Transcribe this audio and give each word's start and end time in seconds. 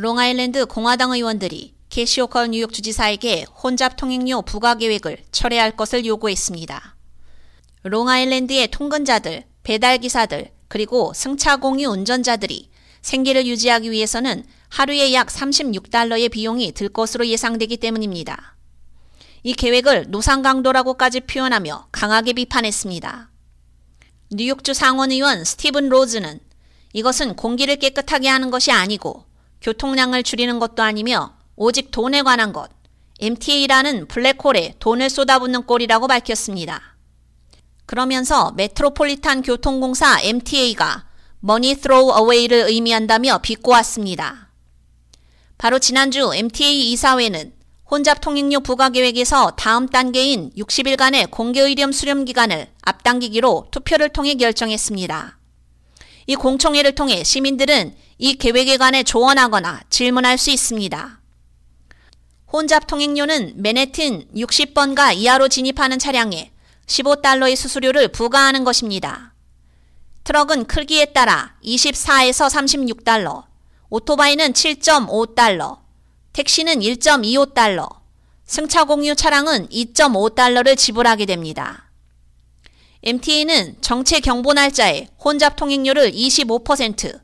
롱아일랜드 0.00 0.64
공화당 0.66 1.10
의원들이 1.10 1.74
캐시 1.88 2.20
호컬 2.20 2.50
뉴욕 2.52 2.72
주지사에게 2.72 3.46
혼잡 3.64 3.96
통행료 3.96 4.42
부과 4.42 4.76
계획을 4.76 5.24
철회할 5.32 5.72
것을 5.72 6.06
요구했습니다. 6.06 6.94
롱아일랜드의 7.82 8.70
통근자들, 8.70 9.42
배달기사들, 9.64 10.52
그리고 10.68 11.12
승차 11.16 11.56
공유 11.56 11.88
운전자들이 11.88 12.70
생계를 13.02 13.48
유지하기 13.48 13.90
위해서는 13.90 14.44
하루에 14.68 15.12
약 15.14 15.26
36달러의 15.26 16.30
비용이 16.30 16.70
들 16.70 16.88
것으로 16.90 17.26
예상되기 17.26 17.78
때문입니다. 17.78 18.54
이 19.42 19.52
계획을 19.52 20.04
노상 20.10 20.42
강도라고까지 20.42 21.22
표현하며 21.22 21.88
강하게 21.90 22.34
비판했습니다. 22.34 23.32
뉴욕주 24.30 24.74
상원의원 24.74 25.44
스티븐 25.44 25.88
로즈는 25.88 26.38
이것은 26.92 27.34
공기를 27.34 27.74
깨끗하게 27.80 28.28
하는 28.28 28.52
것이 28.52 28.70
아니고 28.70 29.27
교통량을 29.60 30.22
줄이는 30.22 30.58
것도 30.58 30.82
아니며 30.82 31.34
오직 31.56 31.90
돈에 31.90 32.22
관한 32.22 32.52
것, 32.52 32.70
MTA라는 33.20 34.06
블랙홀에 34.06 34.74
돈을 34.78 35.10
쏟아붓는 35.10 35.64
꼴이라고 35.64 36.06
밝혔습니다. 36.06 36.96
그러면서 37.86 38.52
메트로폴리탄 38.52 39.42
교통공사 39.42 40.20
MTA가 40.22 41.06
머니 41.40 41.74
throw 41.74 42.16
away를 42.16 42.68
의미한다며 42.68 43.38
비꼬았습니다. 43.38 44.50
바로 45.56 45.78
지난주 45.78 46.30
MTA 46.34 46.92
이사회는 46.92 47.52
혼잡 47.90 48.20
통행료 48.20 48.60
부과 48.60 48.90
계획에서 48.90 49.52
다음 49.52 49.88
단계인 49.88 50.50
60일간의 50.56 51.30
공개 51.30 51.60
의렴 51.60 51.90
수렴 51.90 52.24
기간을 52.26 52.68
앞당기기로 52.82 53.68
투표를 53.70 54.10
통해 54.10 54.34
결정했습니다. 54.34 55.37
이 56.28 56.36
공청회를 56.36 56.94
통해 56.94 57.24
시민들은 57.24 57.96
이 58.18 58.34
계획에 58.34 58.76
관해 58.76 59.02
조언하거나 59.02 59.80
질문할 59.88 60.36
수 60.36 60.50
있습니다. 60.50 61.22
혼잡 62.52 62.86
통행료는 62.86 63.54
맨해튼 63.56 64.28
60번가 64.36 65.14
이하로 65.16 65.48
진입하는 65.48 65.98
차량에 65.98 66.52
15달러의 66.86 67.56
수수료를 67.56 68.08
부과하는 68.08 68.62
것입니다. 68.64 69.32
트럭은 70.24 70.66
크기에 70.66 71.06
따라 71.06 71.54
24에서 71.64 72.50
36달러, 72.50 73.44
오토바이는 73.88 74.52
7.5달러, 74.52 75.78
택시는 76.34 76.80
1.25달러, 76.80 77.88
승차 78.44 78.84
공유 78.84 79.14
차량은 79.14 79.68
2.5달러를 79.68 80.76
지불하게 80.76 81.24
됩니다. 81.24 81.87
MTA는 83.02 83.76
정체 83.80 84.18
경보 84.18 84.54
날짜에 84.54 85.08
혼잡 85.24 85.54
통행료를 85.54 86.10
25%, 86.10 87.20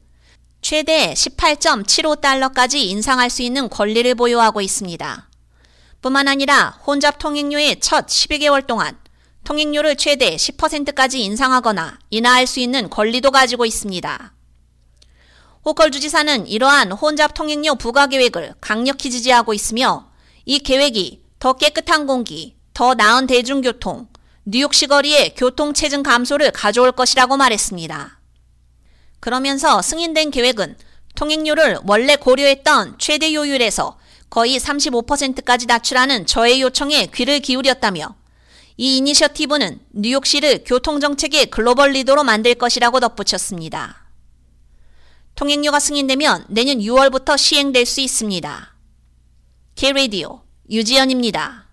최대 0.62 1.12
18.75달러까지 1.12 2.76
인상할 2.76 3.28
수 3.28 3.42
있는 3.42 3.68
권리를 3.68 4.14
보유하고 4.14 4.60
있습니다. 4.60 5.28
뿐만 6.00 6.28
아니라 6.28 6.78
혼잡 6.86 7.18
통행료의 7.18 7.80
첫 7.80 8.06
12개월 8.06 8.66
동안 8.66 8.96
통행료를 9.42 9.96
최대 9.96 10.36
10%까지 10.36 11.22
인상하거나 11.22 11.98
인하할 12.10 12.46
수 12.46 12.60
있는 12.60 12.88
권리도 12.88 13.30
가지고 13.30 13.66
있습니다. 13.66 14.32
호컬 15.64 15.90
주지사는 15.90 16.46
이러한 16.46 16.92
혼잡 16.92 17.34
통행료 17.34 17.74
부과 17.74 18.06
계획을 18.06 18.54
강력히 18.60 19.10
지지하고 19.10 19.54
있으며 19.54 20.10
이 20.44 20.60
계획이 20.60 21.22
더 21.40 21.54
깨끗한 21.54 22.06
공기, 22.06 22.56
더 22.74 22.94
나은 22.94 23.26
대중교통, 23.26 24.08
뉴욕시 24.46 24.86
거리의 24.86 25.34
교통체증 25.36 26.02
감소를 26.02 26.50
가져올 26.50 26.92
것이라고 26.92 27.36
말했습니다. 27.36 28.20
그러면서 29.20 29.80
승인된 29.80 30.30
계획은 30.30 30.76
통행료를 31.14 31.78
원래 31.86 32.16
고려했던 32.16 32.96
최대 32.98 33.32
요율에서 33.32 33.98
거의 34.28 34.58
35%까지 34.58 35.66
낮추라는 35.66 36.26
저의 36.26 36.60
요청에 36.60 37.06
귀를 37.14 37.40
기울였다며 37.40 38.16
이 38.76 38.98
이니셔티브는 38.98 39.80
뉴욕시를 39.92 40.64
교통정책의 40.64 41.46
글로벌 41.46 41.92
리더로 41.92 42.24
만들 42.24 42.54
것이라고 42.54 43.00
덧붙였습니다. 43.00 44.04
통행료가 45.36 45.80
승인되면 45.80 46.46
내년 46.48 46.78
6월부터 46.78 47.38
시행될 47.38 47.86
수 47.86 48.00
있습니다. 48.00 48.74
K-Radio 49.76 50.42
유지연입니다. 50.70 51.63